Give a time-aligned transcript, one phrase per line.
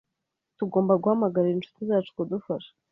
[0.57, 2.71] Tugomba guhamagarira inshuti zacu kudufasha